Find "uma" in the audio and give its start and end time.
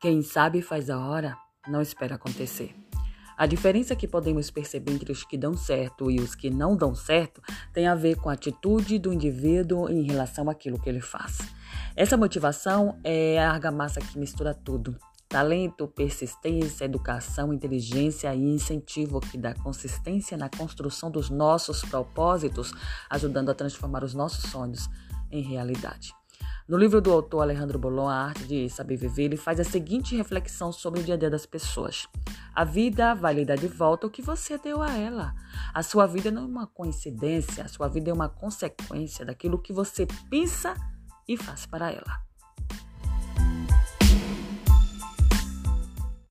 36.46-36.68, 38.14-38.28